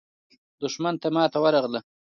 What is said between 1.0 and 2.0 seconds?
ته ماته ورغله.